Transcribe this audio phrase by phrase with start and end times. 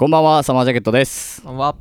[0.00, 1.42] こんばんはサマージャケットです。
[1.42, 1.76] こんばんは。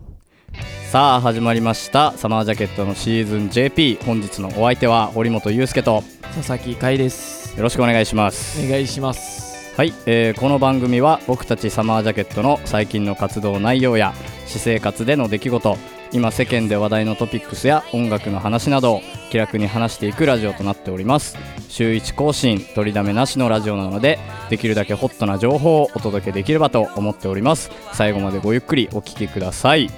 [0.91, 2.11] さあ始まりました。
[2.17, 6.03] サマージャケットのシーズン JP 本日のお相手は堀本裕介と
[6.35, 7.55] 佐々木海です。
[7.55, 8.61] よろしくお願いします。
[8.61, 9.73] お願いします。
[9.77, 14.13] はい、えーこの番組は僕たちサマージャケットの最近の活動内容や
[14.45, 15.77] 私生活での出来事
[16.11, 21.37] 今世間で話題のトピックスや音楽の話などを気楽に話していくラジオとなっております。
[21.69, 24.17] 週1更新取りだめなしのラジオなので
[24.49, 27.71] できるだけホットな情報をお届けできればと思っております。
[27.93, 29.89] 最後までごゆっくりお聞きください。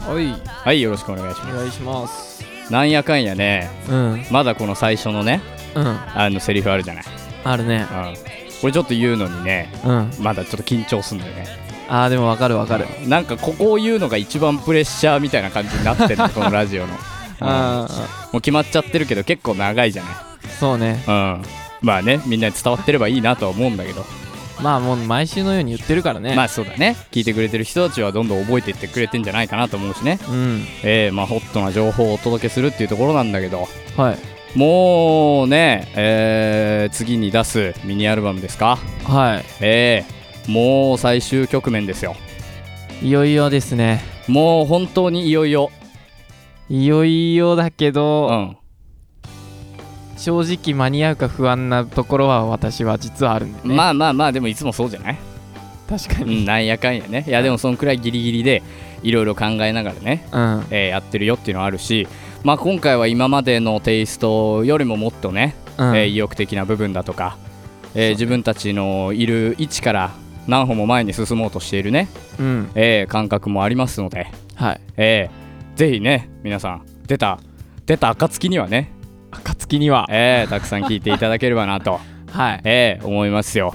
[0.00, 0.34] はい。
[0.44, 2.72] はいよろしくお願いしまお願いしますす。
[2.72, 4.24] なんやかんやねうん。
[4.30, 5.40] まだこの最初のね
[5.76, 5.86] うん。
[5.86, 7.04] あのセリフあるじゃない、
[7.44, 7.86] あるね。
[7.88, 8.14] うん、
[8.60, 10.10] これちょっと言うのにねうん。
[10.18, 12.86] まだちょっと緊張すんだよねあーでもわかるわかる。
[13.08, 16.98] なんかここを言うのが一番プレッシャーみたいな感じになってるの このラジオの、うん。
[17.40, 17.86] あ
[18.32, 21.02] もう決まっちゃってるけど結構長いじゃーそうね。
[21.06, 21.42] ない、うん、
[21.82, 24.06] まあねみんなに伝わってればいいなとは思うんだけど、
[24.62, 26.34] まあもう毎週のように言ってるからね。
[26.36, 26.96] まあそうだね。
[27.10, 30.18] 聞いてくれてる人たちはどんどん覚えていってくれてんじゃないかなと思うしね。
[30.28, 30.66] うん。
[30.84, 33.68] えー、まあホットな情報をお届けするっていうところなんだけど。
[33.96, 34.18] はい。
[34.58, 38.78] もうね、えー次に出すミニアルバムですか？
[39.04, 42.16] はえー、もう最終局面ですよ。
[43.02, 44.02] いいよいよですね。
[44.28, 45.70] もう本当にいよいよ。
[46.68, 48.56] いよいよだけうど、ん。
[50.16, 55.14] 正直間に合うか不安なところは私は実はあるんだよね、まあまあまあでもいつもそうじゃない？
[55.14, 55.18] う
[55.88, 56.42] 確かに。
[56.42, 57.24] んなんやかんやね。
[57.26, 58.62] いやでもそのくらいギリギリで
[59.02, 60.66] いろいろ考えながらね、うん。
[60.70, 62.06] えーやってるよっていうのはあるし
[62.44, 65.96] まあ今回は今までのテイストよりももっとね、うん。
[65.96, 67.38] えー意欲的な部分だとか、
[67.94, 70.10] えー自分たちのいる位置から
[70.46, 72.08] 何歩も前に進もうとしているね、
[72.38, 72.70] うん。
[72.74, 74.80] えー感覚もありますので、はい。
[74.96, 77.38] えーぜひね皆さん出た
[77.86, 78.92] 出た暁にはね、
[79.30, 80.06] 暁には。
[80.10, 82.60] えーたくさん聞いていただければなと、 はい。
[82.64, 83.74] えー思いますよ。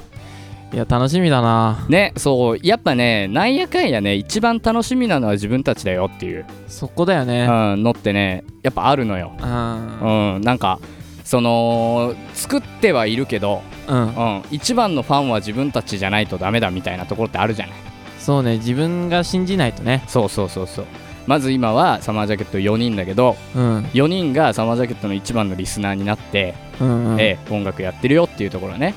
[0.73, 1.85] いや楽しみだな。
[1.87, 10.35] ねそうやっぱねなんやかんやね一番楽しみなのは自分たちだよっていう、そこだようねん、のってねやっぱあるのよ、うん。
[10.35, 10.79] うん、なんか
[11.25, 14.15] その作ってはいるけど、うん。
[14.15, 17.75] うん、一番のファンは自分たちじゃないとダメだみたいなところってあるじゃない。
[18.19, 20.03] そうね自分が信じないとね。
[20.07, 20.85] そうそうそうそう。
[21.25, 23.79] まず今はサマージャケット4人だけどうん。
[23.93, 27.19] 4人がサマージャケットの一番のリスナーになって、うんうん。
[27.19, 28.93] ええ音楽やってるよっていうところはね、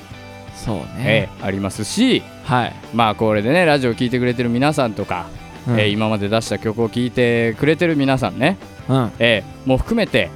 [0.55, 0.85] そうね。
[0.99, 5.25] ええありますしはい、まあこれでねラジオ聴いてくれてる皆さんとか、
[5.67, 5.79] うん。
[5.79, 8.57] ええ今まで出した曲を聴いてくれてる皆さんね、
[8.87, 9.11] うん。
[9.17, 10.29] ええも含めて、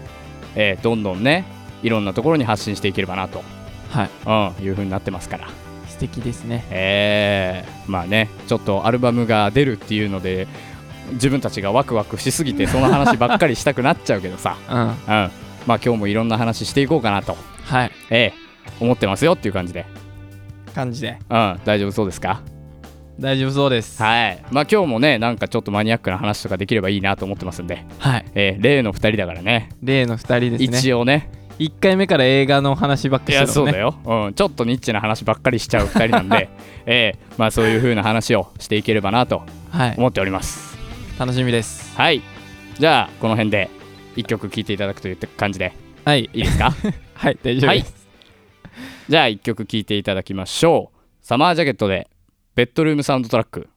[0.56, 1.46] ええどんどんね
[1.84, 3.44] いろんなところに発信していければなと、
[3.92, 4.10] はい。
[4.58, 5.48] うん、いう風になってますから。
[5.88, 6.66] 素敵ですね。
[6.72, 10.48] ええまあねちょっとアルバムが出るっていうので
[11.14, 14.80] 自分たちがワクワクしすぎて その話ばっかりしたくなっちゃうけどさ、うん。
[14.80, 15.30] うん、まあ
[15.68, 17.92] 今日もいろんな話していこうかなと、はい。
[18.10, 18.44] ええ。
[18.80, 19.86] 思ってますよっていう感じで、
[20.74, 21.18] 感じで。
[21.30, 22.42] うん、大丈夫そうですか？
[23.20, 24.02] 大丈夫そうです。
[24.02, 24.40] はい。
[24.52, 28.26] まあ今日もねなんかちょっとマニアックな話とかできればいいなと思ってますんで、はい。
[28.34, 29.70] ええ例の2人だからね。
[29.84, 30.80] 例の2人ですね。
[30.80, 33.72] 一応ね1回目から映画の話ばっかいやりしてたもね。
[33.74, 36.50] そうんだよ、うん、ちょっとニッチな話ばっかりしちゃう2人なんで、
[36.86, 37.20] ええ。
[37.38, 39.96] まあそういう風な話をしていければなとはい。
[39.98, 40.78] 思っております。
[41.20, 41.96] 楽しみです。
[41.98, 42.22] はい。
[42.80, 43.70] じゃあこの辺で
[44.16, 45.74] 1曲聴いていただくという感じで。
[46.06, 46.30] はい。
[46.34, 46.74] いいですか？
[47.16, 48.08] はい大丈夫です、
[49.08, 50.98] じゃあ1曲聴いていただきましょう。
[51.22, 52.10] サマージャケットで
[52.56, 53.70] ベッドルームサウンドトラック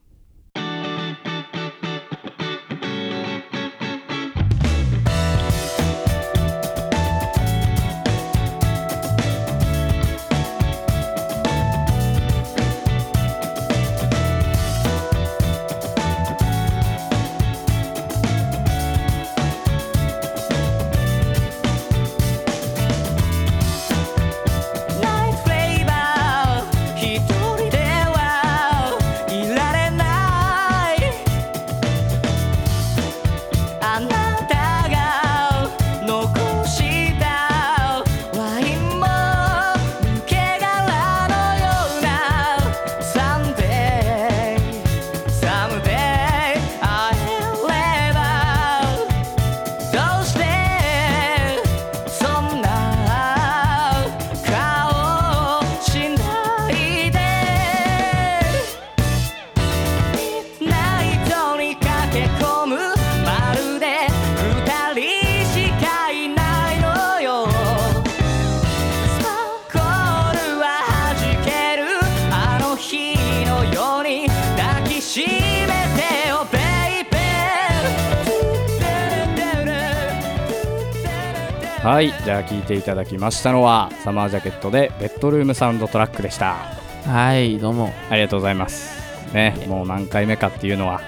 [81.86, 86.56] はいじゃあ聴いていただきましたのはサマージャケットでベッドルームサウンドトラックでした。
[87.04, 87.92] はいどうも。
[88.10, 89.32] ありがとうございます。
[89.32, 91.00] ねもう何回目かっていうのは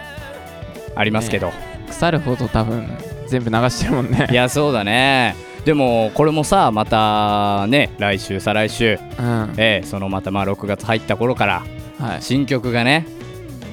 [0.94, 1.50] ありますけど、
[1.88, 2.86] 腐るほど多分
[3.26, 4.28] 全部流してるもんね。
[4.30, 5.34] いやそうだね。
[5.64, 9.00] でもこれもさまたね来週再来週。
[9.18, 9.54] うん。
[9.56, 11.64] ええそのまたまあ6月入った頃から
[11.98, 13.04] は新曲がね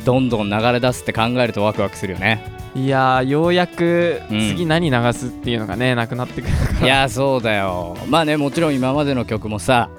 [0.05, 6.85] どんどん流れ出すって考えるとワクワクするよねい、いやーようやくうん次何流すっていうのがねなくなってくるから。
[6.85, 7.97] いやそうだよ。
[8.07, 9.89] まあねもちろん今までの曲もさ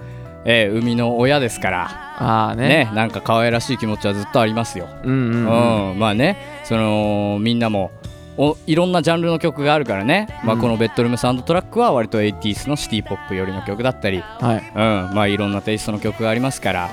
[0.45, 1.89] ええ生みの親ですから。
[2.19, 2.69] ああね。
[2.69, 4.89] ねなんか可愛らしい気持ちはずっとありますよ。
[5.03, 5.91] うんうん、うん。
[5.91, 7.91] うん、まあねそのみんなも
[8.39, 10.61] おいろんなジャンルの曲があるからね、まあ、うん。
[10.61, 14.73] このベッドルームサウンドトラックは割と 80s のシティポップ寄りの曲だったり、はい。
[14.75, 16.91] うんまあ、いろんなテイストの曲がありますから。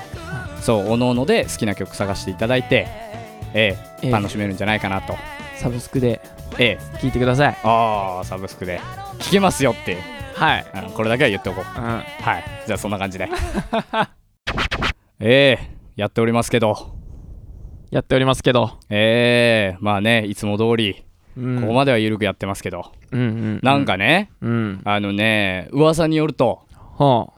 [0.64, 2.86] そうおのおので好きな曲探していただいて、
[3.52, 5.14] ええええ楽しめるんじゃないかなと、
[5.56, 6.20] サブスクで
[6.58, 7.58] ええ聞いてください。
[7.62, 8.80] ああサブスクで。
[9.20, 9.98] 聴けますよって、
[10.34, 11.80] はい、うんこれだけは言っておこう。
[11.80, 12.04] うん、はい。
[12.66, 13.28] じゃあそんな感じで。
[15.20, 16.94] ええやっておりますけど。
[17.90, 21.04] やっておりますけど、ええまあねいつも通り
[21.36, 24.80] うん、ここまでは緩くやってますけど、うんうんなんかね、うん。
[24.84, 27.32] あのね、噂によると、ほ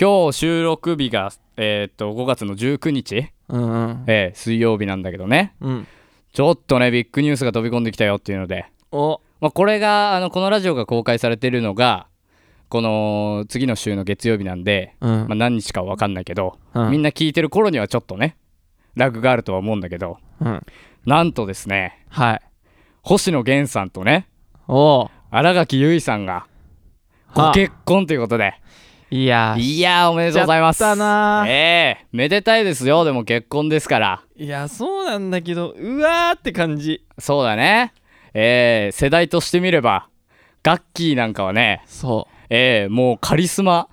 [0.00, 4.04] 今日収録日が、えーっと5月の19日、ううんうん。
[4.06, 5.86] えー水曜日なんだけどね、うん
[6.32, 9.20] ちょっとね、ビッグニュースが飛び込んできたよっていうので、お。
[9.40, 12.06] まあ、これがあのこのラジオが公開されてるのが、
[12.70, 15.10] この次の週の月曜日なんで、うん。
[15.10, 16.90] まあ、何日かは分かんないけど、うん。
[16.90, 18.36] みんな聞いてる頃にはちょっとね、
[18.94, 20.64] ラグがあるとは思うんだけど、うん。
[21.04, 22.40] なんとですね、はい。
[23.02, 24.26] 星野源さんとね、
[24.68, 26.46] お新垣結衣さんが
[27.26, 27.46] はあ。
[27.48, 28.54] ご結婚ということで、
[29.14, 30.80] いやーいやーおめでとうございます。
[30.96, 33.04] なーええめでたいですよ。
[33.04, 34.22] でも結婚ですから。
[34.36, 37.92] いやそうなんだけどうわーって感じそうだね。
[38.32, 40.08] ええ世代としてみれば、
[40.62, 43.88] ガッキーなんかはね、そええもうカリスマ。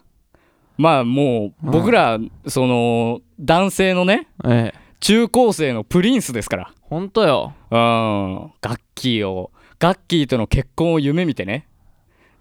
[0.77, 2.18] まあもううん僕ら、
[2.48, 6.71] その男性のね、うええ中高生のプリンスですから。
[6.83, 8.51] ほんとようん。
[8.62, 11.68] ガッキーを、ガッキーとの結婚を夢見てね、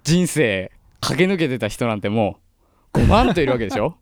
[0.05, 0.71] 人生
[1.01, 2.48] 駆け抜けてた人なんてもう
[2.95, 3.97] 5万といるわけでしょ？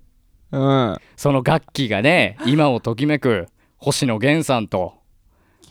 [0.53, 3.47] うんそのガッキーがね、今をときめく
[3.79, 4.95] 星野源さんと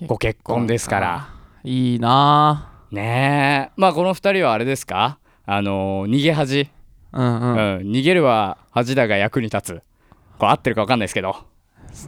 [0.06, 1.29] ご結婚ですから。
[1.63, 3.73] いいなねえ。
[3.77, 5.17] まあこの二人はあれですか？
[5.45, 6.59] あのー逃げ恥。
[6.59, 6.67] ー
[7.13, 7.45] うんう
[7.79, 7.91] うんん。
[7.91, 9.81] 逃げるは恥だが役に立つ。
[10.38, 11.35] これ合ってるか分かんないですけど。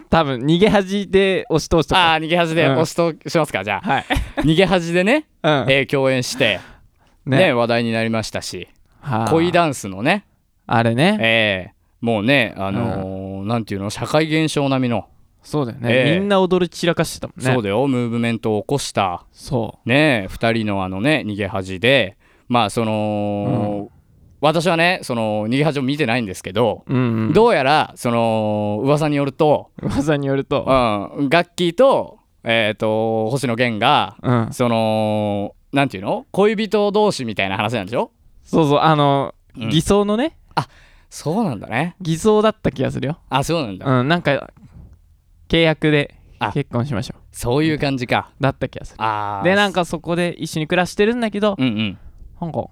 [0.10, 3.90] 多分逃げ恥で押し通しとかああ、逃げ恥でうん押しとしますか、じゃあ。
[3.90, 4.06] はい
[4.44, 6.60] 逃げ恥でね、うんえー共演して、
[7.26, 8.68] ね話題になりましたし、
[9.00, 10.26] はあ恋ダンスのね、
[10.68, 11.18] あれね。
[11.20, 15.08] えーもうね、あのーなんていうの、社会現象並みの、
[15.42, 16.20] そうだよね、ええ。
[16.20, 17.52] みんな踊り散らかしてたもんね。
[17.52, 22.16] そうだよ、ムーブメントを起こした、そね2人のあのね逃げ恥で。
[22.50, 23.90] まあその、
[24.42, 27.34] 私はねその逃げ恥を見てないんですけど、ううんうん。
[27.34, 30.66] どうやらその噂によると、噂によると。
[31.18, 34.54] うん、ガッキーと,、えー、と星野源がうん。
[34.54, 36.28] そのなんていうの？
[36.32, 38.12] 恋人同士みたいな話なんでしょ？
[38.44, 38.80] そうそう。
[38.82, 39.70] あの、うん。
[39.70, 40.38] 偽装のね
[41.10, 41.96] そうなんだね。
[42.02, 43.20] 偽装だった気がするよ。
[43.30, 44.52] あそうなんだ、うんなんか
[45.48, 47.22] 契約であ結婚しましょう。
[47.32, 48.32] そういう感じか。
[48.40, 48.98] だった気がする。
[49.02, 49.44] あー。
[49.44, 51.98] でなんかそこで一緒に暮らしてるんだけど、うんうん。
[52.42, 52.66] なんか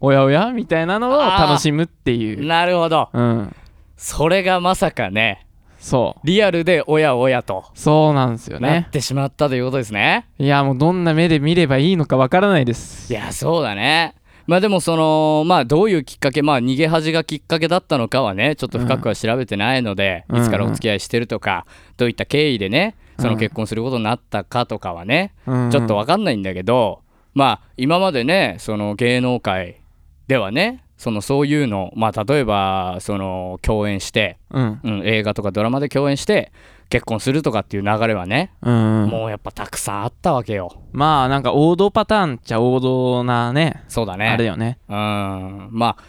[0.00, 2.46] おやおやみたいなのを楽しむっていう。
[2.46, 3.08] なるほど。
[3.12, 3.56] うん。
[3.96, 5.46] それがまさかね
[5.78, 6.26] そう。
[6.26, 7.64] リアルでおやおやと。
[7.74, 10.28] そうなんですよなねってしまったということですね。
[10.38, 13.12] いやもうどんな目で見ればいいのかわからないです。
[13.12, 14.14] いやそうだね
[14.48, 20.40] まあでもそのまあどういうきっかけまあ逃げ恥がきっかけだったのかはねちょっと深くは調べてないので、うん。
[20.40, 21.66] いつからお付き合いしてるとか、
[21.98, 25.70] どういった経緯でねそのうん結婚することになったかとかはね、うん。
[25.70, 27.02] ちょっとわかんないんだけど
[27.34, 29.82] まあ今までねその芸能界
[30.28, 34.80] ではねそのそういうのまあ例えばその共演して、うん。
[34.82, 36.52] うん、映画とかドラマで共演して
[36.90, 39.02] 結婚するとかっていう流れはね、うん。
[39.02, 40.82] うんもうやっぱたくさんあったわけよ。
[40.92, 44.28] まあなんか王道パターンっちゃ王道なねそうだね。
[44.28, 44.78] あれよね。
[44.88, 45.68] うん。
[45.70, 46.04] まあ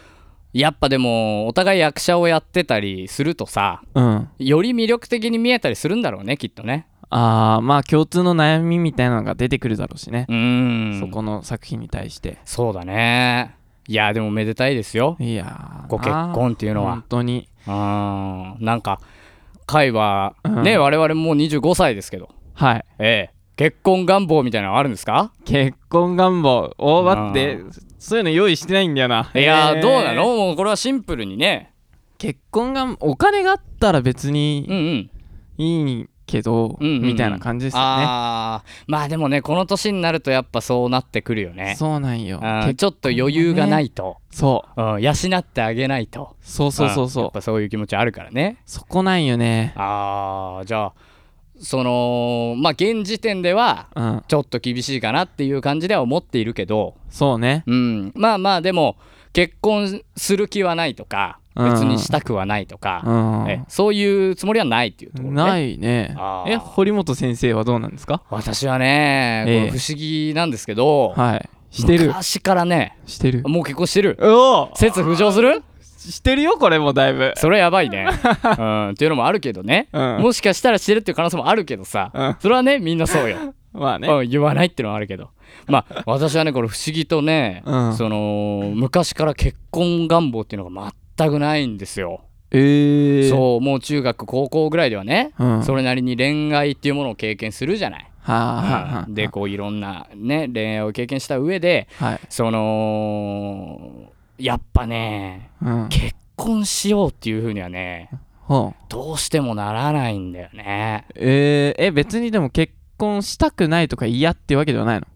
[0.52, 4.28] やっぱでもお互い役者をやってたりするとさうん。
[4.38, 6.86] より魅力的に見えたりするんだろうねきっとね。
[7.10, 10.26] あーまあ共通の悩みみたいなのが出てくるだろうしね。
[10.28, 11.00] う、ーん。
[11.00, 12.38] そこの作品に対して。
[12.44, 13.56] そうだね。
[13.88, 15.16] いやでもめでたいですよ。
[15.18, 16.92] いやーご結婚っていうのは。
[16.92, 17.48] 本当に。
[17.66, 18.56] うん。
[18.60, 19.00] なんか
[19.70, 20.62] 会はうん。
[20.62, 22.28] ね、我々もう25歳ですけど。
[22.54, 22.84] はい。
[22.98, 23.34] ええ。
[23.56, 25.32] 結婚願望みたいなのあるんですか？
[25.44, 26.74] 結婚願望。
[26.78, 27.58] お待って。
[27.98, 29.30] そういうの用意してないんだよな。
[29.34, 29.82] いやー、えー。
[29.82, 30.24] どうなの？
[30.34, 31.72] もうこれはシンプルにね。
[32.18, 35.10] 結婚願お金があったら別うんにうん。
[35.64, 37.02] いいけど、うんうんうん。
[37.02, 37.86] みたいな感じですよね。
[37.86, 38.84] あー。
[38.86, 41.74] まあでもねこの年になるとやっぱそうなってくるよね。
[41.78, 42.40] そうなんよ。
[42.42, 44.82] うん結ちょっと余裕がないと、そう。
[44.82, 46.36] うん、養ってあげないと。
[46.40, 47.06] そうそうそうう。
[47.06, 48.58] んやそうっぱそういう気持ちあるからね。
[48.66, 49.72] そこなんよね。
[49.76, 50.92] あーじゃあ
[51.60, 54.22] そのまあ現時点ではうん。
[54.28, 57.64] ちょっと厳しいかなっていう感じでは思っているけど、そうね。
[57.66, 58.96] うん、まあまあでも
[59.32, 63.10] 結婚する気はないとかうん別にしたくはないとか、う
[63.46, 63.50] ん。
[63.50, 65.42] えそういうつもりはないっていうところね。
[65.42, 66.16] ないね。
[66.46, 68.22] え堀本先生はどうなんですか？
[68.30, 69.58] 私はね、ええ。
[69.68, 71.48] これ不思議なんですけど、はい。
[71.70, 72.08] してる。
[72.08, 73.42] 昔からねしてる。
[73.46, 74.18] もう結婚してる。
[74.20, 74.76] おお。
[74.76, 75.62] 説浮上する？
[75.98, 77.34] してるよこれもだいぶ。
[77.36, 80.22] それやばいね、うん、っていうのもあるけどね、うん。
[80.22, 82.36] もしかしたらしてるっていう可能性もあるけどさ、うん。
[82.40, 83.36] それはねみんなそうよ、
[83.74, 84.08] まあね。
[84.08, 85.28] うん、言わないっていうのはあるけど。
[85.66, 87.94] まあ私はねこれ不思議とね、うん。
[87.94, 90.70] その昔から結婚願望っていうのが
[91.24, 95.62] 全くないんですよ、ええそうもう中学高校ぐらいではね、うん。
[95.62, 102.20] それなりに恋愛っていうものを経験するじゃない、はあはあはあうんでこういろんなね恋愛を経験した上ではい。
[102.28, 105.88] そのやっぱねうん。
[105.88, 108.10] 結婚しようっていうふうにはね
[108.42, 108.84] ほう。
[108.88, 111.04] どうしてもならないんだよね。
[111.14, 115.06] えー、え別にでも結婚したくないとか嫌ってわけではないの？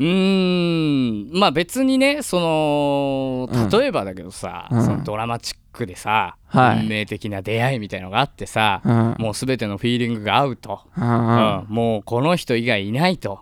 [0.00, 1.38] うーん。
[1.38, 3.68] まあ別にねそのうん。
[3.68, 4.82] 例えばだけどさ、うん。
[4.84, 6.80] そのドラマチックでさ、はい。
[6.80, 9.14] 運命的な出会いみたいのがあってさ、うん。
[9.18, 13.40] もう全てのフィーリングが合うと、うんもうこの人以外いないと。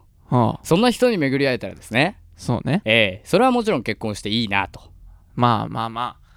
[0.62, 2.18] そんな人に巡り会えたらですね。
[2.36, 2.82] そうね。
[2.84, 3.26] ええ。
[3.26, 4.80] それはもちろん結婚していいなと、
[5.34, 6.28] まあまあまあ。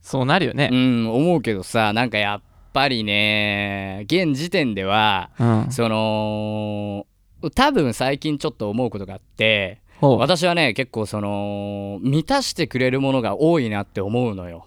[0.00, 0.68] そうなるよね。
[0.72, 5.66] うん、思うけどさなんかやっぱりね現時点ではうん。
[5.70, 7.06] その
[7.50, 14.66] 多分最近ちょっと思うことがあって私はね結構その満たしてくれるものが多いなって思うのよ。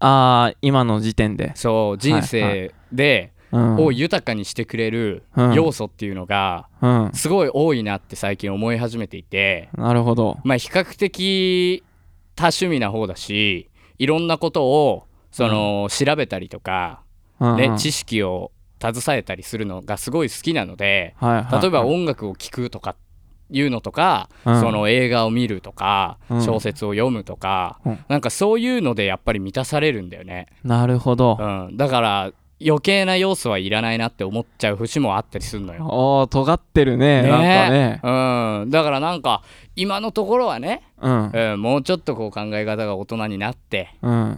[0.00, 1.52] ああ今の時点で。
[1.54, 3.76] そう人生で、うん。
[3.76, 5.54] を豊かにしてくれるうん。
[5.54, 7.10] 要素っていうのがうん。
[7.12, 9.68] すごい多いなって最近思い始めていて。
[9.76, 10.38] なるほど。
[10.42, 11.84] まあ比較的
[12.34, 17.02] 多趣味な方だしいろんなことをその調べたりとか、
[17.38, 17.56] うんうん。
[17.58, 18.50] ね知識を
[18.82, 22.96] 携えたりするのがすごい好きなので例えば音楽を聴くとか
[23.52, 24.60] いうのとか、うん。
[24.60, 26.42] その映画を見るとか、うん。
[26.42, 27.98] 小説を読むとか、うん。
[28.08, 31.36] なんかそういうのでやっぱり満たされるんだよね、なるほど。
[31.38, 32.32] うん、だから
[32.64, 35.84] 余計な要素はいらないなって思っちゃう節もあったりするのよ。
[35.86, 37.22] おー尖ってるね。
[37.22, 37.28] ね。
[37.28, 38.00] なんかね。
[38.62, 39.42] うん、だからなんか
[39.76, 41.30] 今のところはね、うん。
[41.30, 44.30] うん、もうちょっとこう考え方が大人になって、うん。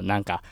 [0.00, 0.42] うん、なんか、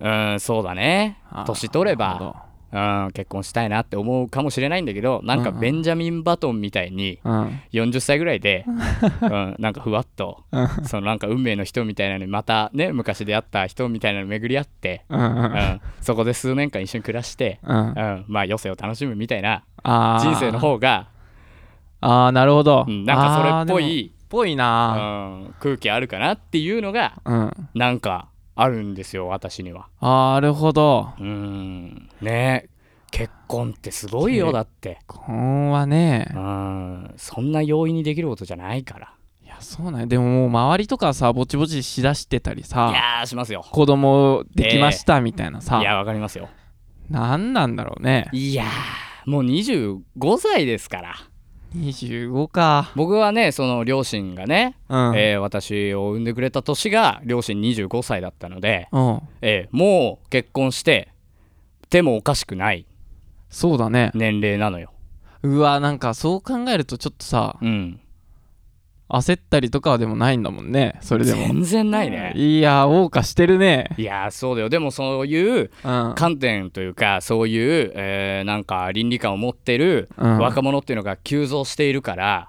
[0.00, 1.18] うん、そうだね。
[1.46, 7.60] 年取れば、うん、結婚したいなって思うかもしれないんだけどなんかベンジャミン・バトンみたいにどうん。
[7.72, 8.64] 40歳ぐらいで、
[9.22, 10.68] うん、なんかふわっとうん。
[10.84, 17.78] そのなんか運命の人みたいなのにまたね昔出会った人みたいなのに巡り合って、うんそこで数年間一緒に暮らして、うん。
[17.78, 21.08] うん、まあ余生を楽しむみたいな人生の方が、
[22.00, 27.52] ああなるほど、うん、なんかそれっぽい、ぽいうなん、空気あるかなっていうのがうん。
[27.74, 29.88] なんかあるんですよ私には。
[30.00, 31.10] あーなるほど。
[31.20, 32.08] うん。
[32.20, 32.68] ね
[33.10, 34.98] 結婚ってすごいよけだって。
[35.06, 37.14] こんはねうん。
[37.16, 39.12] そんな容易にできることじゃないから。
[39.44, 40.06] いやそうなんや。
[40.06, 43.64] でももう周りとかさぼちぼちしだしてたりいさやーしますよ。
[43.70, 46.48] 子供できましたみたいなさ、いやわかりますよ。
[47.10, 48.28] なんなんだろうね。
[48.32, 50.00] いやーもう25
[50.40, 51.14] 歳ですから
[51.80, 52.92] 25か。
[52.96, 59.20] 僕はねその両親がね、うん、えー私を産んでくれた年が両親25歳だったので、うん。
[59.42, 61.08] えーもう結婚して
[61.90, 62.86] てもおかしくない
[63.50, 64.10] そうだね。
[64.14, 64.92] 年齢なのよ。
[65.42, 68.00] うわなんかそう考えるとちょっとさうん
[69.08, 70.98] 焦ったりとかはでもないんだもんね。
[71.00, 71.46] それでも。
[71.46, 72.32] 全然ないね。
[72.34, 73.90] いや謳歌してるね。
[73.96, 74.68] いやーそうだよ。
[74.68, 76.14] でもそういううん。
[76.16, 80.38] 観点というかそういう、えーなんか倫理観を持ってるうん。
[80.38, 82.48] 若者っていうのが急増しているから、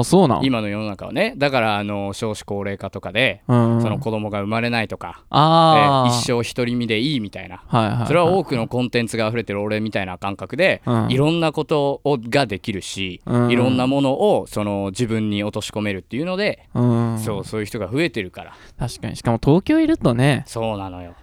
[0.00, 0.44] あそうなん。
[0.44, 1.34] 今の世の中はね。
[1.36, 3.82] だからあの少子高齢化とかで、うん。
[3.82, 7.62] その子供が生まれないとか、えああー一生独り身でいいみたいな。
[7.66, 8.06] はいはいはい。
[8.06, 11.10] それは多くのコンテンツが溢れてる俺みたいな感覚で、うん。
[11.10, 13.50] いろんなことをができるし、うん。
[13.50, 17.18] いろんなものをその自分に落とし込めるっていうので、うん。
[17.18, 18.52] そうそういう人が増えてるから。
[18.78, 19.16] 確かに。
[19.16, 20.44] しかも東京いるとね。
[20.46, 21.14] そうなのよ。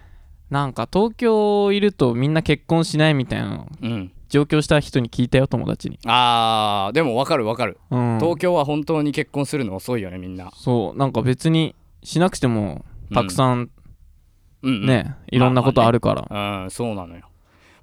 [0.50, 3.68] なんか東京いるとみんな結婚しないみたいなの。
[3.82, 6.00] うん、上京した人に聞いたよ友達に。
[6.08, 8.18] あーでも分かる分かる、うん。
[8.20, 10.50] 東京は本当に結婚するの遅いよねみんな。
[10.56, 13.70] そうなんか別にしなくてもたくさん
[14.64, 14.86] うんうん。
[14.88, 17.30] ね、いろんなことあるから、うん、そうなのよ。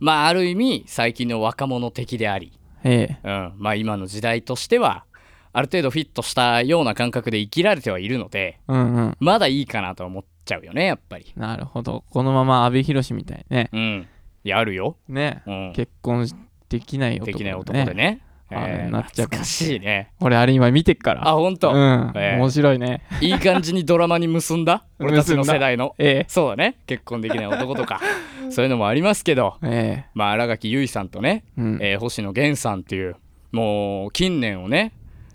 [0.01, 3.29] まあある意味最近の若者的であり、ええ。
[3.29, 5.05] うん、まあ今の時代としては
[5.53, 9.17] ある程度フィットしたような感覚で生きられてはいるのでうんうん。
[9.21, 11.33] まだいいかなと思っちゃうよねやっぱり。
[11.37, 12.03] なるほど。
[12.11, 13.71] このまま阿部寛みたいにね。
[13.73, 14.09] うん、
[14.45, 15.43] いやあるよ、ね。
[15.47, 16.27] うん、結婚
[16.69, 18.21] できない男できない男でね。
[18.51, 18.91] えー。
[18.91, 20.13] なっちゃう懐かしいね。
[20.21, 21.29] 俺あれ今見てっから。
[21.29, 23.03] あ本当、うん、ええ面白いね。
[23.21, 24.85] いい感じにドラマに結んだ？
[24.99, 25.95] 俺たちの世代の？
[25.99, 26.77] えそうだね。
[26.87, 28.01] 結婚できない男とか。
[28.51, 29.57] そういうのもありますけど。
[29.63, 30.11] ええ。
[30.15, 31.79] まあ新垣結衣さんとね、えうん。
[31.83, 33.17] えー星野源さんっていう
[33.53, 34.93] もう近年をね、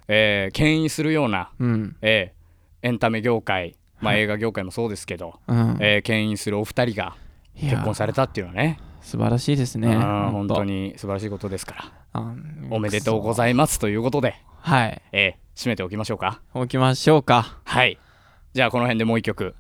[0.08, 1.96] えー牽引するような、うん。
[2.02, 5.78] えーエンタメ業界、まあ、映画業界もそうですけど、うん。
[5.80, 7.16] えー牽引するお二人が
[7.60, 9.96] 結婚されたっていうのはね素晴らしいですね。
[9.96, 11.92] 本当に素晴らしいことですから。
[12.14, 12.34] あ
[12.72, 13.78] おめでとうごいざいます。
[13.78, 15.02] ということで、はい。
[15.12, 16.42] えー締めておきましょうか。
[16.54, 17.60] 置きましょうか。
[17.64, 17.98] はい。
[18.54, 19.56] じゃあこの辺でもう一曲。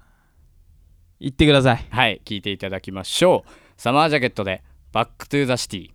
[1.19, 1.85] 行ってください。
[1.89, 2.21] はい。
[2.25, 3.51] 聴いていただきましょう。
[3.77, 4.61] サマージャケットで
[4.91, 5.91] 「バックトゥザシティ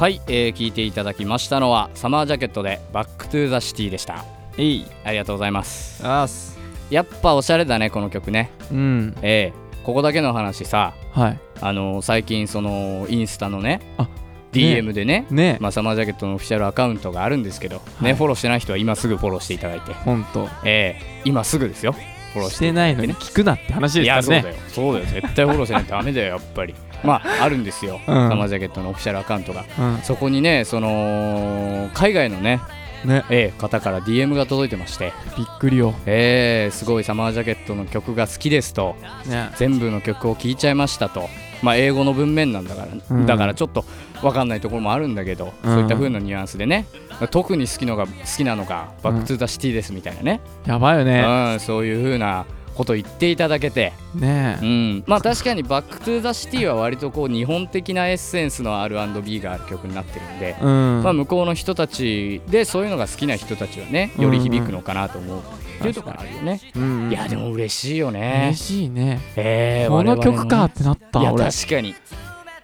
[0.00, 4.24] はい、えー、聞いていただきましたのはサマージャケットで「Back to the City でした。
[4.56, 6.00] えいありがとうございます。
[6.02, 6.58] あーす。
[6.88, 8.50] やっぱおしゃれだねこの曲ね。
[8.72, 9.14] うん。
[9.20, 11.40] えーここだけの話さはい。
[11.60, 14.08] あのー最近そのインスタのねあ
[14.52, 15.58] DM でねね。
[15.60, 18.14] まあ、サマージャケットのオフィシャルアカウントがあるんですけど、ねはい。
[18.14, 21.92] フォローしてない人は今すぐフォローしていただいて、ほんとえー今すぐですよ。
[21.92, 24.56] フォローししててないのに聞くなって話いですからねやそうだよ。
[24.68, 25.04] そうだよ。
[25.04, 28.28] 絶対フォローしないとダメだよやっぱりまああるんですよ、うん。
[28.28, 29.64] サマージャケットのオフィシャルアカウントが。
[29.78, 29.98] うん。
[30.02, 32.60] そこにねその海外のね、
[33.04, 33.24] ね。
[33.30, 35.12] えー方から DM が届いてまして。
[35.36, 35.94] びっくりよ。
[36.06, 38.96] えーすごいサマージャケットの曲が好きですと。
[39.26, 39.50] ね。
[39.56, 41.28] 全部の曲を聴いちゃいましたと。
[41.62, 43.26] まあ英語の文面なんだから、うん。
[43.26, 43.84] だからちょっと
[44.22, 45.72] 分かんないところもあるんだけど、うん。
[45.72, 46.86] そういった風なニュアンスでね。
[47.30, 51.20] 特に好きのが好きなのが「バック・トゥ・ザ・シティ」ですみたいなね、やばいよね。
[51.20, 61.02] うん、そういう風なこと言っていただけて、ねうん、まあ確かに「バック・トゥ・ザ・シティ」は割とこう日本的なエッセンスの R&B がある曲になってるんで、うん。
[61.02, 65.42] まあ、向こうの人たちでそういうのが好きな人たちはねより響くのかなと思うっ
[65.82, 67.10] ていうところあるよね、うんうん。
[67.10, 68.42] いやでも嬉しいよね。
[68.48, 69.20] 嬉しいね。
[69.36, 71.20] えーこの曲かってなった。
[71.20, 71.94] いや俺確かに。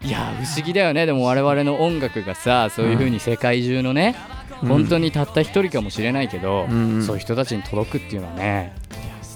[0.02, 1.06] いや不思議だよね。
[1.06, 4.14] でも我々の音楽がさそういう風に世界中のね、
[4.60, 7.02] 本当ににたった一人かもしれないけど、うん。
[7.02, 8.74] そういう人たちに届くっていうのはね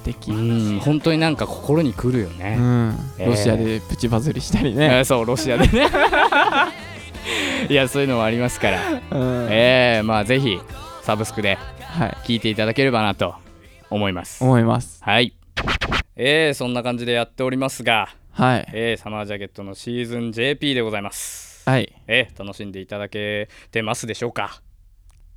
[0.00, 0.30] 素敵。
[0.30, 0.78] うん。
[0.80, 2.94] 本当になんか心にくるよね、うん。
[3.18, 3.26] えー。
[3.28, 4.88] ロシアでプチバズりしたりえね。
[5.00, 5.88] ー そうロシアでね。
[7.68, 9.00] いやそういうのもありますから、うん。
[9.50, 10.58] えー、まあぜひ
[11.02, 12.10] サブスクではい。
[12.26, 13.34] 聴いていただければなと
[13.90, 14.42] 思います。
[14.42, 15.02] 思います。
[15.04, 15.34] はい。
[16.16, 18.68] えー、そんな感じでやっておりますが、はい。
[18.72, 21.62] えー、サマージャケットのシーズン JP でございます。
[21.68, 21.92] はい。
[22.06, 24.62] えー楽しんでいただけてますでしょうか？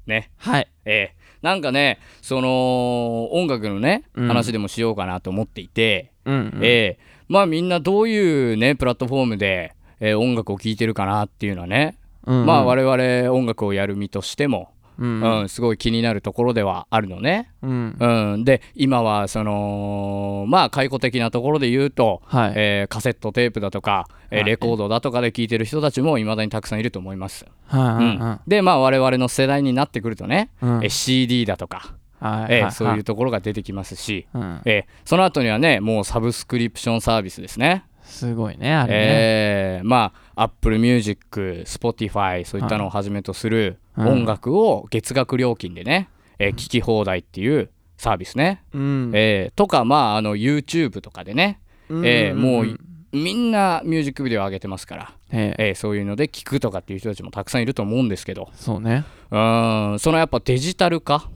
[0.07, 0.31] ね。
[0.37, 0.67] はい。
[0.85, 4.27] えーなんかねその音楽のね、うん。
[4.27, 6.59] 話でもしようかなと思っていて、うんうん。
[6.63, 12.45] えーまあみんなどういうねプラットフォームで、えー音楽を聴いてるかなっていうのはね、うんうん。
[12.45, 15.41] まあ我々音楽をやる身としてもうん。
[15.41, 15.49] うん。
[15.49, 17.51] すごい気になるところではあるのね。
[17.61, 17.97] うん。
[17.99, 22.53] うん、で今はそのまあ解雇的なところで言うと、はい。
[22.55, 24.45] えーカセットテープだとか、えーはい。
[24.45, 27.45] レコードだとかで聴いてる人たちもいまだにたくさんいると思います。
[27.67, 28.39] はいうん。
[28.47, 30.83] でまあ我々の世代になってくるとね、うん。
[30.83, 32.53] えー CD だとか、はいはい。
[32.59, 34.61] えーそういうところが出てきますし、うん。
[34.65, 37.85] えーその後にはねもうサブスクリプションサービスですね。
[38.13, 38.99] すごいねあれね。
[38.99, 48.63] えーまあ Apple Music、Spotify そういったのをはじめとするうん音楽を月額料金でね、えー聞き放題っていうサービスね。
[48.73, 49.11] うん。
[49.13, 52.79] えーとかまああの YouTube とかでね、えーもう
[53.11, 55.67] みんなミュージックビデオ上げてますから、ええ。
[55.69, 58.49] えーそういうので聞くとかっていう人たちもたくさんいると思うんですけど。
[58.55, 59.05] そうね。
[59.29, 61.29] うーんそのやっぱデジタル化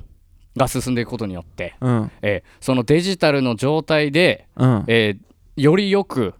[0.55, 2.11] が進んでいくことによって、うん。
[2.23, 4.83] えーそのデジタルの状態で、うん。
[4.87, 5.27] えー
[5.61, 6.35] よりよく、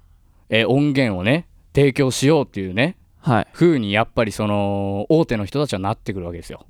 [0.49, 3.47] えー音源をね提供しようっていうねはい。
[3.53, 6.65] 風にやっぱりその大手の人たちはなってくるわけですよ、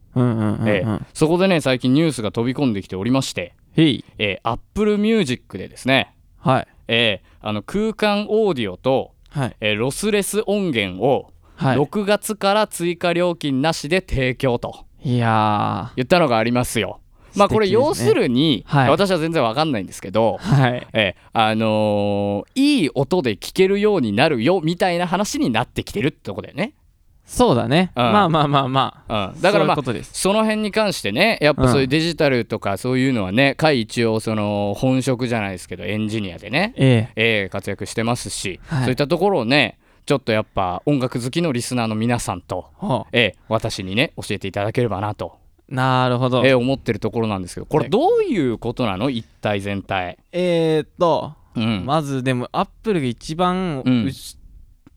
[1.13, 6.67] そこでね最近ニュースが飛び込んできておりまして、えー、Apple Music でですねはい。
[6.87, 9.55] えーあの空間オーディオと、はい。
[9.61, 11.77] えーロスレス音源をはい。
[11.77, 16.99] 6月から追加料金なしで提供といや言ったのがありますよ。
[17.35, 18.89] まあこれ要するに、はい。
[18.89, 20.87] 私は全然わかんないんですけどー、はい。
[20.93, 26.73] えーあのーいい音で聞けるようになるよみたいな話になってきてるってとこだよね。
[27.25, 27.91] そうだね。
[27.95, 28.03] うん。
[28.03, 29.33] まあまあまあまあ。
[29.33, 37.41] うん、だからまあその辺に関してねやっぱそういうデジタルとかそういうのはね会一応その本職じゃないですけどエンジニアでねええ。
[37.43, 38.83] えー活躍してますし、はい。
[38.83, 46.45] そういったところをねちょっとやっぱ音楽好きのリスナーの皆さんと、ほえー私にね教えていただければなと、うなるほど。
[46.45, 49.09] えー思ってるところなんですけどこれどういうことなの？
[49.09, 51.85] 一体全体、えーっとうん。
[51.85, 54.11] まずでもアップルが一番うん。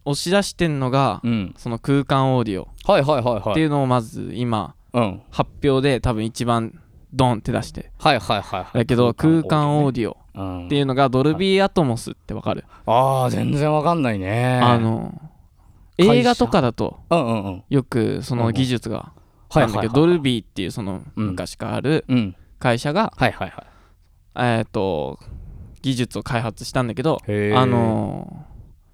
[0.07, 2.69] 押し出してんのがうん、その空間オーディオ。
[2.91, 3.51] はいはいはいはい。
[3.51, 6.81] っていうのをまず今うん、発表で多分一番
[7.13, 7.93] ドンって出して。
[7.99, 8.79] はいはいはいはい。
[8.79, 12.65] だけど空間オーデディオっていうのがドルビーアトモスってわかる？
[12.87, 14.59] あー全然わかんないね。
[14.63, 15.21] あの
[15.99, 16.99] 映画とかだと
[17.69, 19.13] よくその技術が
[19.51, 22.37] はいはいはいあるんだけどドルビーっていうそのうん昔からあるうん。
[22.59, 23.13] 会社が
[24.37, 25.19] えーっと
[25.83, 27.19] 技術を開発したんだけど
[27.57, 28.51] あのー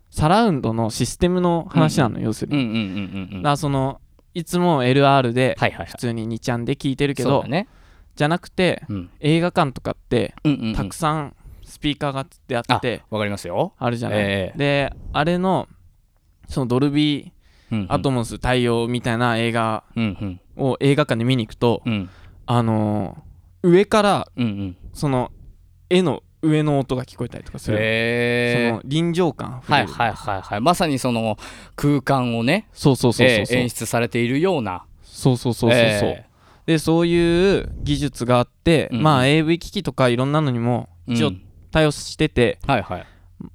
[0.09, 3.31] サラウンドのシステムの話なの要するに。
[3.37, 4.01] だからその
[4.33, 7.45] いつも LR で普通に2ちゃんで聞いてるけど
[8.15, 9.11] じゃなくてうん。
[9.21, 10.35] 映画館とかって
[10.75, 13.75] たくさんスピーカーがつってあってわかりますよ。
[13.79, 14.59] あるじゃない、ええ。
[14.59, 15.69] であれの
[16.49, 17.33] そのドルビー
[17.89, 20.63] アトモス対応みたいな映画うんうん。
[20.63, 22.09] を映画館で見に行くと、うん。
[22.47, 24.77] あのー上からうんうん。
[24.93, 25.33] その
[25.91, 30.61] 絵の上の音が聞こえたりとかする、へその臨場感ーはいはいはいはい。
[30.61, 31.37] まさにその
[31.75, 34.85] 空間をねそうそうそうそうえー演出されているような。
[35.03, 36.27] そうそうそうそうそう、え
[36.67, 43.07] でそういう技術があって、うんまあ AV 機器とかいろんなのにもー一応うん対応してて、はいはい。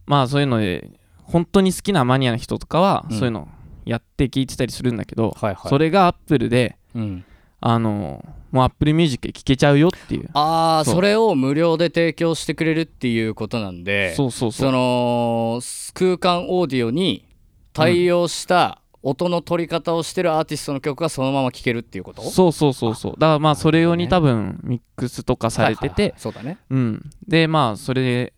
[0.05, 0.89] まあそういうので
[1.23, 3.17] 本当に好きなマニアな人とかはうん。
[3.17, 3.47] そういうの
[3.85, 5.69] やって聞いてたりするんだけど、はいはい。
[5.69, 7.25] それがアップルでうん。
[7.63, 10.29] あのもうアップルミュージックで聴けちゃうよっていう。
[10.33, 14.67] ああそれを無料で提供してくれるっていうことなんでそうそうそう。
[14.67, 15.61] その
[15.93, 17.27] 空間オーディオに
[17.71, 22.23] 対応した音の取り方をしてるアーティストの曲がそのまま聴けるっていうこと？
[22.23, 23.11] そうそうそうそう。
[23.13, 26.11] だからまあそれ用に多分ミックスとかされてはいはいはい。
[26.13, 26.57] てそうだね。
[26.71, 27.09] うん。
[27.27, 28.33] でまあそれで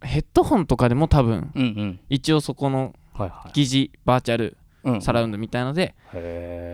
[0.00, 2.00] ヘッドホンとかでも多分うんうん。
[2.08, 2.94] 一応そこの
[3.52, 5.94] 疑似バーチャルうんサラウンドみたいので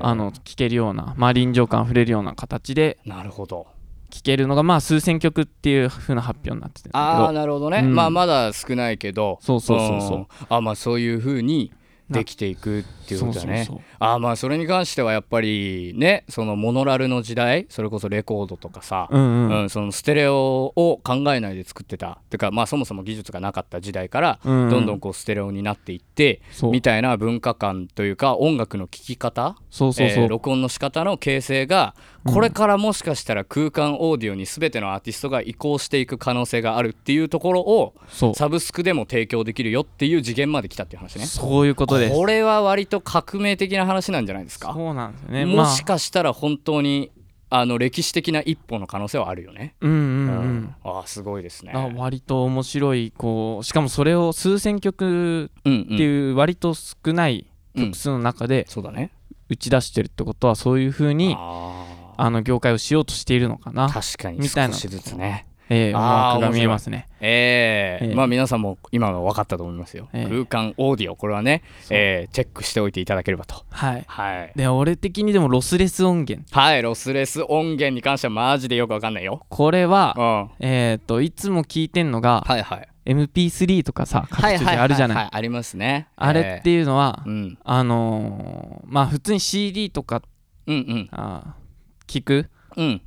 [0.01, 3.67] あの聴けるようなまあ臨場感あふれるような形でなるほど。
[4.09, 7.95] 聴けるのがまあ数千曲っていう風な発表になっててああなるほどね、うん。
[7.95, 9.39] まあまだ少ないけど。
[9.43, 10.19] そうそうそうそう。
[10.21, 10.27] ん。
[10.49, 11.73] あまあそういうふうに
[12.11, 13.65] できていくっていうことだね。
[13.65, 19.63] そうそうああまあそれに関してはやっぱりねそのモノラルの時代それこそレコードとかさ、そううんうん。
[19.63, 22.19] うんそのステレオを考えないで作ってた。
[22.31, 24.71] てかまあそもそも技術がなかった時代からうんうん。
[24.71, 26.71] どんどんこうステレオになっていって、そう。
[26.71, 29.57] みたいな文化観というか音楽の聴き方
[30.29, 31.95] 録音の仕方の形成が
[32.27, 37.95] これからもしかしたら空間オーディオに全てのアーティストが移行していく可能性があるっていうところを
[38.35, 41.27] サブスクでも提供できるよっていう次元まで来たっていう話ね。
[41.27, 42.15] そういうことです。
[42.15, 44.73] これは割と革命的な話なんじゃないですか？
[44.75, 45.47] そうなんですよね。
[45.47, 47.11] もしかしたら本当に
[47.49, 49.77] あの歴史的な一歩の可能性はあるよね。
[49.81, 50.09] まあうんうん。
[50.09, 50.57] ううん。
[50.65, 51.73] んああすごいですね。
[51.75, 59.13] あ割と面白いこうしかもそれを数千曲うんうんっていう割と少ないうん曲数の中でそうだね。
[59.49, 61.37] 打ち出してるってことはそういう風に
[62.17, 63.85] ああの業界をしようとしているのかな？
[63.85, 64.75] あ確かにみたいな。
[64.75, 65.47] 少しずつね。
[65.69, 67.09] えー、思惑が見えますね。
[67.21, 68.15] えーええ。
[68.15, 70.31] まあ皆さんも今の分かったと思いますよ、ええ。
[70.31, 73.65] 空間オーディオこれはね、えーチェックしておいていただければと。
[73.71, 74.05] はい。
[74.07, 74.53] はい。
[74.55, 76.47] で俺的にでもロスレス音源。
[76.53, 79.45] はいロスレス音源に関してはマジでよく分かんないよ。
[79.49, 79.91] これうん。
[79.91, 82.89] ははえっ、といつも聞いてんのがいはい。
[83.05, 86.07] MP3 とかさ各地であるじゃない,、はははありますね。
[86.15, 87.59] あれっていうのは、えーうん。
[87.65, 90.23] あのーまあ普通に CD とか
[90.69, 91.09] うんうん。
[91.11, 91.66] あー
[92.07, 92.51] 聞く？
[92.77, 93.01] うん。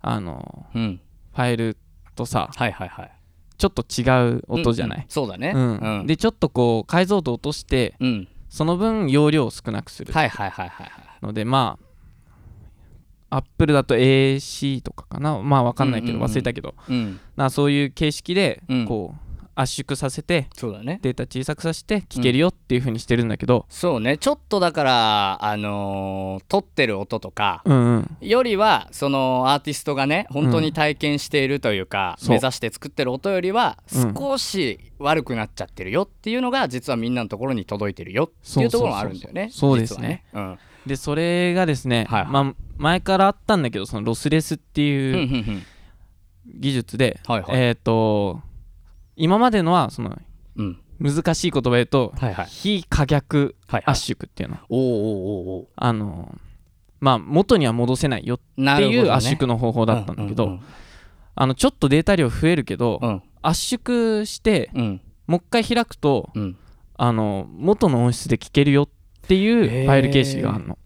[0.00, 0.82] あのうん。
[0.82, 0.98] ー
[1.36, 1.76] ファイル
[2.14, 3.10] とさはいはいはい。
[3.56, 4.02] ちょっと違
[4.36, 5.08] う音じゃない、うんうん。
[5.08, 5.52] そうだね。
[5.54, 5.76] うん。
[5.78, 6.06] うん。
[6.06, 8.28] でちょっとこう解像度落としてうん。
[8.48, 10.12] その分容量を少なくする。
[10.12, 11.26] はいはいはいはいはい。
[11.26, 11.78] のでま
[13.30, 15.38] あアップルだと AC とかかな？
[15.40, 17.18] まあわかんないけど忘れたけど、うん。
[17.36, 18.84] なそういう形式でうん。
[18.86, 19.23] こう
[19.56, 20.98] 圧縮させてそうだね。
[21.02, 23.66] データ小さくさせて聞けるよっていう風にしてるんだけど。
[23.68, 24.18] そうね。
[24.18, 28.16] ちょっとだからあのー撮ってる音とかうんうん。
[28.20, 32.30] よりはそのアーティストがね本当に体験しているというか、そう。
[32.30, 34.14] 目指して作ってる音よりはうん。
[34.14, 40.24] 少し悪くなっちゃってるよっていうのが実はみんなのところに届いてるよってそういうところもあるんだよねそうですね。
[40.32, 40.58] 実はね。
[40.86, 42.30] でそれがですね、はいはい。
[42.32, 45.62] まあ前からあったんだけどそのロスレスってうんいううんうんうん。
[46.46, 47.58] 技術で、はいはい。
[47.58, 48.40] えっ、と
[49.16, 50.16] 今までのはその
[50.56, 50.80] うん。
[51.00, 52.46] 難しい言葉で言うと、はいはい。
[52.46, 53.94] 非可逆はいはい。
[53.94, 54.58] 圧縮っていうの。
[54.68, 56.34] おーおーおーおあの
[57.00, 60.60] まあ元には戻せないよっていう圧縮の方法だったんだけど、うん
[61.36, 63.22] あのちょっとデータ量増えるけど、うん。
[63.42, 65.00] 圧縮してうん。
[65.26, 66.56] もう一回開くとうん。
[66.96, 68.88] あの元の音質で聞けるよっ
[69.26, 70.78] ていうファイル形式があるの。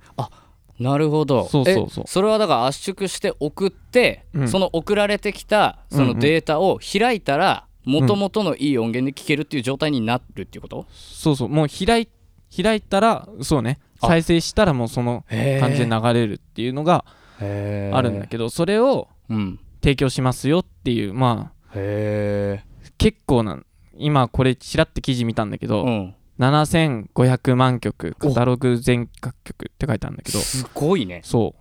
[0.80, 1.46] なるほど。
[1.48, 2.04] そうそうそう。
[2.06, 4.48] えそれはだから圧縮して送って、うん。
[4.48, 11.48] その送られてきたそのデータを開いたら元々のいい音源で聞けるっていう状態になるっていうこと、そうそう。
[11.48, 12.08] もう開い
[12.62, 13.78] 開いたらそうね。
[14.00, 14.06] あ。
[14.06, 15.24] 再生したらもうその
[15.60, 17.04] 感じで流れるっていうのが
[17.40, 17.42] あ
[18.02, 19.58] るんだけどそれをうん。
[19.80, 22.64] 提供しますよっていうまあへ
[22.98, 23.60] 結構な
[23.96, 26.14] 今これちらって記事見たんだけえど、うん。
[26.38, 30.38] 7500万曲カタログ全楽曲って書いてあるんだけど。
[30.40, 31.20] すごいね。
[31.24, 31.54] そ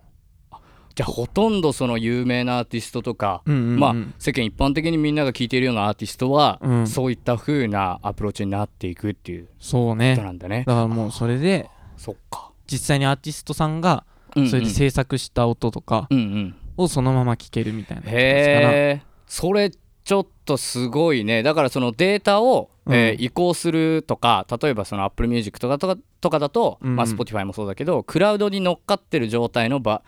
[0.98, 3.78] じゃあほとんどその有名なアーティストとか、う、うんうんうん。
[3.78, 6.86] まあ世間一般的にみんなが聴いているようなアーティストは、うん。
[6.88, 10.64] そういった風なアプローチになっていくっていうそうことねなんだね。
[10.66, 12.50] だからもうそれでそっか。
[12.66, 16.08] 実際にアーティストさんがそれで制作した音とか
[16.76, 21.44] をそのまま聴けるみたいなやつですからへえそれちょっとすごいね。
[21.44, 22.94] だからそのデータを、うん。
[22.94, 26.96] えー移行するとか例えばその Apple Music とかとかとかだと、うんうん。
[26.96, 30.02] まあ、Spotify もそうだけどクラウドに乗っかってる状態の場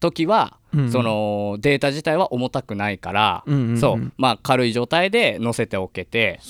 [0.00, 0.92] 時は、うんうん。
[0.92, 3.78] そのデータ自体は重たくないから、うんうんうん。
[3.78, 4.12] そう。
[4.16, 6.40] まあ軽い状態で載せておけて。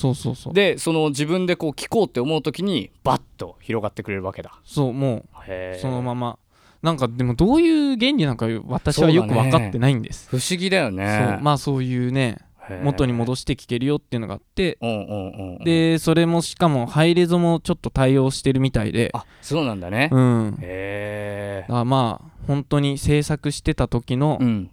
[0.53, 4.53] でその自分でこう聞こうって思う時にバッと広がってくれるわけだ。
[4.65, 6.39] そうもうそのまま。
[6.83, 10.29] なんかでもどういう原理なんか私はよく分かってないんです。
[10.31, 11.39] 不思議だよね。
[11.43, 12.39] まあそういうね
[12.83, 14.79] 元に戻して聞けるよっていうのがあって
[15.65, 19.11] でそれもしかもハイレゾもちょっと対応してるみたいで。
[19.15, 20.57] あそうなんだね、うん。
[20.57, 24.71] だへえまあ本当に制作してた時のうん。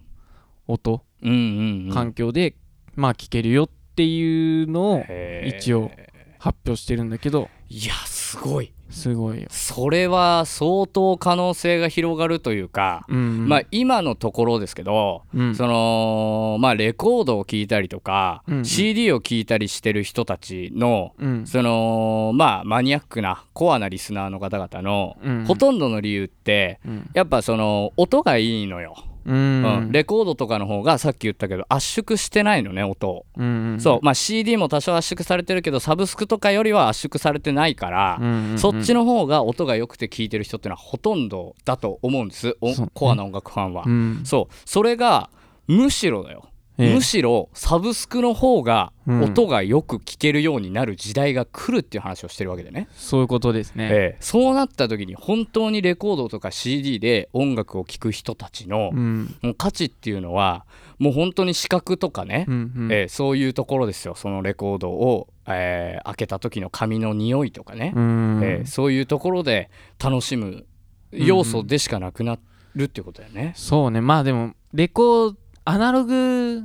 [0.66, 2.54] 音環境で
[2.94, 5.04] まあ聞けるよっていうのを
[5.44, 5.90] 一応
[6.38, 7.50] 発表してるんだけど。
[7.68, 9.48] いやすごいすごいよ。
[9.50, 13.48] それは相当可能性が広がるというか、うんうん。
[13.48, 15.54] まあ今のところですけど、うん。
[15.54, 18.64] そのまあレコードを聴いたりとか、うんうん。
[18.64, 21.46] CD を聴いたりしてる人たちのうん。
[21.46, 25.44] そのまあマニアックなコアなリスナーの方々のうんうん。
[25.46, 27.10] ほとんどの理由ってうん。
[27.14, 28.94] やっぱその音がいいのよ、
[29.26, 29.34] うん。
[29.34, 29.92] うん。
[29.92, 33.08] レコードとかの方がさっき言ったけど圧縮してないのね音。
[33.08, 33.80] を、うんうん。
[33.80, 33.98] そう。
[34.02, 38.58] まあ CD も多少圧縮されてるけどサブスクとかよりは圧縮されてないから、うんうんうん。
[38.58, 42.56] そっちの方が音が良くて聴いてる人っていうのはほとんどだと思うんです。
[42.94, 44.20] コアな音楽ファンは、うん。
[44.24, 44.54] そう。
[44.64, 45.30] それが
[45.66, 46.44] むしろだよ、
[46.78, 46.94] ええ。
[46.94, 49.22] むしろサブスクの方がうん。
[49.24, 53.88] 音がよく聴けるようになる時代が来るっていう話をしてるわけでね、そういうことですね。
[53.90, 54.16] ええ。
[54.20, 59.34] そうなった時に本当にレコードとか CD で音楽を聴く人たちのうん。
[59.42, 60.64] もう価値っていうのは
[60.98, 62.92] もう本当に視覚とかね、うんうん。
[62.92, 64.14] ええそういうところですよ。
[64.14, 68.40] そのレコードを、えー開けた時の紙の匂いとかね、うん。
[68.42, 69.70] えーそういうところで
[70.02, 70.64] 楽しむ
[71.12, 72.38] 要素でしかなくな
[72.74, 73.52] るっていうことだよね。
[73.54, 74.00] そうね。
[74.00, 75.34] まあでもレコー
[75.64, 76.62] アナログ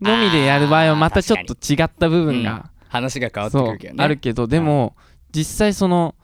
[0.00, 4.04] のみでやる場合はまたちょっと違った部分が、話が変わってくるけどね。
[4.04, 4.96] あるけどでも、
[5.32, 6.14] 実際その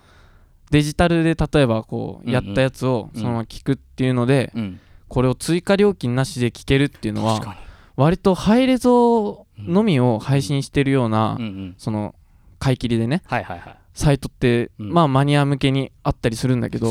[0.70, 7.56] デジタルで例えばこうやったやつをうんそのまま聞くっていうので、うん、これを追加料金なしで聞けるっていうのは。
[7.96, 12.14] 割とハイレゾのみを配信してるような、うんうん、その
[12.58, 13.76] 買い切りでねはいはいはい。
[13.94, 16.90] サイトって、うんまあマニア向けにあったりするんだけど。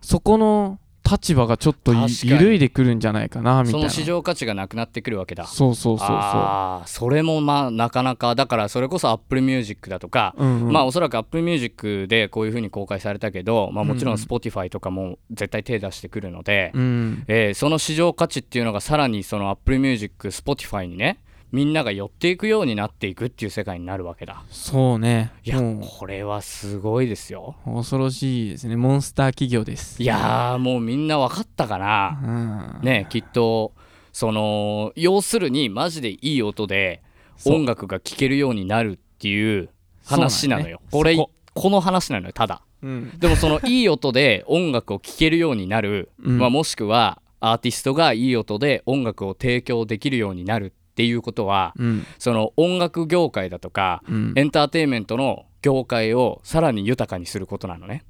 [0.00, 0.78] そこの
[1.10, 2.30] 立場がちょっとい確かに。
[2.30, 3.88] 揺るいでくるんじゃないかなみたいな。
[3.88, 5.46] その市場価値がなくなってくるわけだ。
[5.46, 14.26] そうそうそうそあーそれもまあなかなかだからそれこそ Apple Music だとか、う、うんうん、まあおそらく Apple Music でこういう風に公開されたけど、まあ、もちろんうんうん。
[14.26, 17.24] Spotify とかも絶対手出してくるので、うん。
[17.26, 21.18] えーその市場価値っていうのがさらにその Apple Music、Spotify にね
[21.52, 24.44] みんなが寄っていくようになっていくっていう世界になるわけだ。
[24.50, 25.32] そうね。
[25.44, 27.56] いやもこれはすごいですよ。
[27.66, 28.76] う恐ろしいですね。
[28.76, 30.00] モンスター企業です。
[30.02, 32.20] いやーもうみんな分かったかな。
[32.22, 32.86] うん。
[32.86, 33.72] ねきっと
[34.12, 37.02] その要するにマジでいい音で
[37.46, 39.70] 音楽が聴けるようになるっていう
[40.04, 41.30] 話なのよ、これこ。
[41.70, 42.62] の話なのよただ。
[42.82, 43.18] うん。
[43.18, 46.38] でもそのいい音で音楽を聴けるようになる、うん。
[46.38, 52.06] まあ、もしくはアーティストがいい音で音楽を提供できるようになるっていうことはうん。
[52.18, 54.32] その音楽業界だとかうん。
[54.36, 58.04] エンターテインメントの業界をさらに豊かにすることなのね。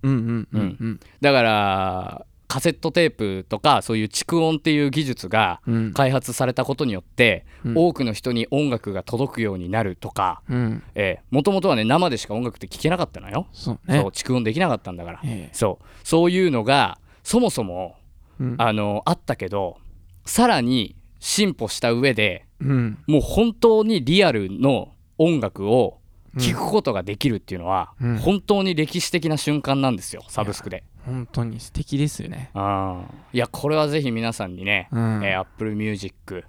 [1.20, 5.92] だからカセットテープとかそういう蓄音っていう技術がうん。
[5.92, 7.74] 開発されたことによって、うん。
[7.76, 10.83] 多くの人に音楽が届くようになるとかうん。
[11.31, 14.00] もともとはね生でしか音楽って聴けなかったのよ、そうね。
[14.00, 15.55] そう蓄音できなかったんだから、ええ。
[15.55, 15.85] そう。
[16.03, 17.94] そういうのがそもそも
[18.40, 18.57] うん。
[18.59, 19.79] あのあったけど
[20.24, 22.99] さらに進歩した上でうん。
[23.07, 26.01] もう本当にリアルの音楽を
[26.38, 28.18] 聴くことができるっていうのは、うん。
[28.18, 30.85] 本当に歴史的な瞬間なんですよサブスクで。
[31.07, 32.51] 本当に素敵ですよね。
[32.55, 33.37] あー。
[33.37, 35.25] いやこれはぜひ皆さんにね、うん。
[35.25, 36.44] えー Apple Music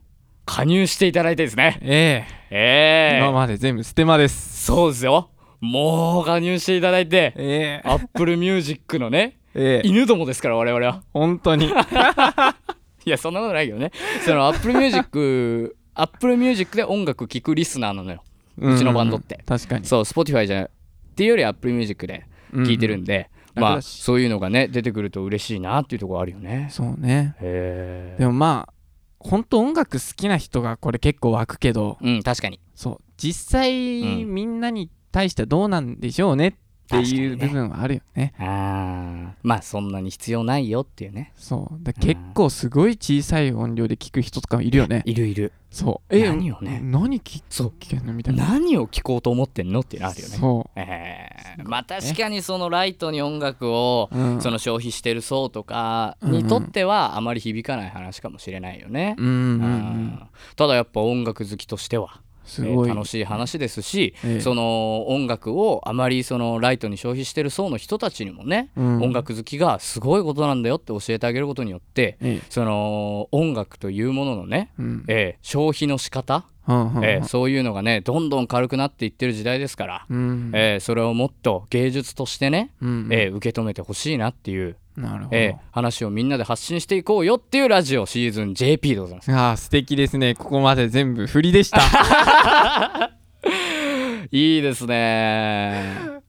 [0.46, 1.80] 加入していただいてですね。
[1.82, 3.16] ええ。
[3.16, 3.20] ーえ。
[3.22, 4.66] 今まで全部ステマです。
[4.66, 5.30] そうですよ。
[5.62, 7.88] もう加入していただいてええ。
[7.88, 9.88] Apple Music のねええ。
[9.88, 11.04] 犬どもですから我々は。
[11.14, 11.68] 本当に。
[13.06, 13.92] いやそんなことないけどね。
[14.26, 18.24] その Apple Music Apple Music で音楽聴くリスナーなのよ。
[18.58, 19.36] うちのバンドって。
[19.36, 19.86] うん確かに。
[19.86, 20.70] そう Spotify じゃっ
[21.16, 24.02] ていうより Apple Music で聴いてるんで、まあ楽だし。
[24.02, 26.68] そういうのがね出てくると嬉しいなっていうところあるよね。
[26.72, 27.36] そうね。
[27.40, 28.74] でもまあ
[29.20, 31.98] 本当音楽好きな人がこれ結構湧くけど。
[32.02, 32.60] うん確かに。
[32.76, 33.04] そう。
[33.18, 36.54] 実際、うんみんなに対してはどうなんでしょうねっ
[36.92, 38.34] ていう部分はあるよね。
[38.38, 39.32] あー。
[39.44, 41.32] まあそんなに必要ないよっていうね。
[41.36, 41.84] そう。
[41.84, 45.02] だ結構すごい小さい音量で聞く人とかもいるよね。
[45.06, 45.54] いるいる。
[45.72, 46.16] そう。
[46.16, 46.82] え何をね？
[46.84, 48.14] 何聞そう聞けんの？
[48.14, 48.46] みたいな。
[48.50, 50.36] 何を聞こうと思ってんのっていうのあるよね。
[50.38, 51.68] そえー。
[51.68, 59.16] まあ確かにそのライトに音楽をう、うん、その消費してる層とかにとってはあまり響かない話かもしれないよね。
[59.18, 59.42] うんうんううん。
[60.08, 64.42] んただやっぱ音楽好きとしては、すごい、えー楽しい話ですし、ええ。
[64.42, 69.02] その音楽をあまりそのライトに消費してる層の人たちにもね、うん。
[69.04, 72.46] 音楽好きがすごいことなんだよって教えてあげることによってええ。
[72.50, 75.06] その音楽というもののね、うん。
[75.08, 80.52] えー消費の仕方、えーそういうのがねどんどん軽くなっていってる時代ですから、うん。
[80.54, 89.32] えーそれをもっと芸術としてね、うんえー受け止めてほしいなっていう、なるほど、えー話をみんなで発信していこうよっていうラジオシーズン JP でございます。
[89.32, 90.36] ああ素敵ですね。
[90.36, 91.80] ここまで全部振りでした、
[94.32, 95.84] いいですね。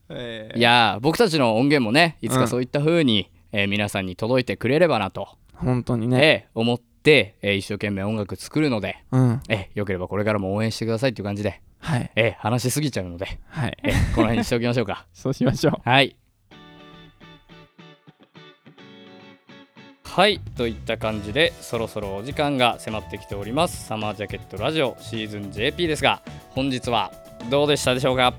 [0.08, 9.40] えいやー僕たちの音源もねいつうんかそういった風に、えー皆さんに届いてくれればなと、本当にね、えー思って、えー一生懸命音楽作るので、うん。
[9.48, 12.10] えーよければこれからも応援してくださいっていう感じで、はい。
[12.16, 13.76] えー話しすぎちゃうので、はい。
[13.82, 15.06] えーこの辺にしておきましょうか。
[15.14, 15.88] そうしましょう。
[15.88, 16.16] はい。
[20.14, 23.86] はいといった感じでそろそろお時間が迫ってきております。
[23.86, 26.20] サマージャケットラジオシーズン JP ですが
[26.50, 27.10] 本日は
[27.48, 28.34] どうでしたでしょうか？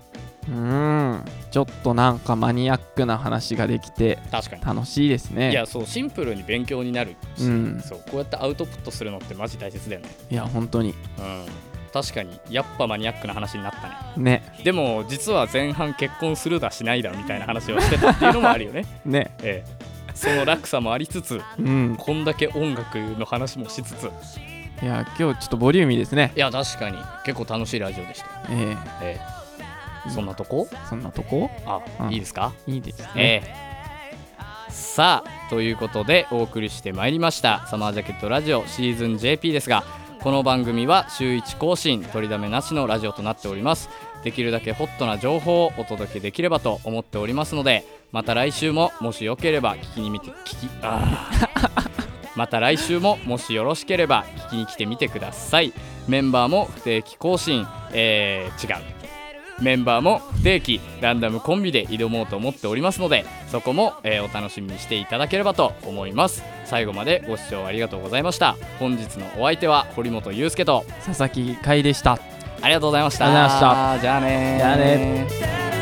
[0.49, 4.61] うーんちょっとなんかマニアックな話ができて確かに。
[4.63, 5.49] 楽しいですね。
[5.49, 7.81] いやそうシンプルに勉強になるし、うん。
[7.83, 10.09] そうこうやってアウトプットするのってマジ大切だよね。
[10.29, 10.89] いや本当に。
[10.89, 11.45] うん。
[11.91, 14.23] 確かにやっぱマニアックな話になったね。
[14.23, 14.59] ね。
[14.63, 18.85] でも実は前半結婚するだしないだみたいな話をしてたっていうのもあるよね。
[19.05, 19.35] ね。
[19.41, 21.95] ええその落差もありつつうん。
[21.97, 24.09] こんだけ音楽の話もしつつ。
[24.81, 26.33] いや今日ちょっとボリューミーですね。
[26.35, 26.97] いや確かに。
[27.25, 29.19] 結構楽しいラジオでしたよ、ええ。
[30.05, 30.67] えそんなとこ？
[30.71, 31.49] えそんなとこ？
[31.65, 32.13] あ、うん。
[32.13, 32.53] いいですか？
[32.67, 33.09] いいですね。
[33.15, 33.73] ええ。
[34.69, 37.65] さあということでお送りしてまいりました。
[37.67, 39.83] サマージャケットラジオシーズン JP ですが
[40.23, 43.89] この番組は週1更新取りだめなしのラジオとなっております。
[44.23, 51.29] できるだけホットな情報をお届けできればと思っておりますのでまた来週ももしよければ聞きに見て聞きあ
[52.37, 55.73] また来週ももしよろしければ聞きに来てみてください。
[56.07, 57.67] メンバーも不定期更新。
[57.91, 59.02] えー、違う。
[59.61, 66.43] メンバーも不定期ランダムコンビで挑もうと思っておりますのでそこも、えーお楽しみにしていただければと思います。
[66.65, 68.55] 最後までご視聴ありがとうございました。
[68.79, 72.19] 本日のお相手は堀本裕介と佐々木海でした。
[72.61, 73.25] ありがとうございました。
[74.01, 74.17] じゃ
[74.73, 75.27] あね「